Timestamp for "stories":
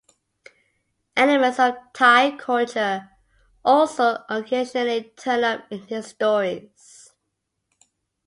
6.07-7.11